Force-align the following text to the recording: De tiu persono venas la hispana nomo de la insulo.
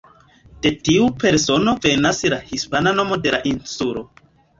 De 0.61 0.69
tiu 0.87 1.09
persono 1.23 1.75
venas 1.83 2.21
la 2.35 2.39
hispana 2.53 2.95
nomo 3.01 3.19
de 3.27 3.35
la 3.37 3.41
insulo. 3.51 4.03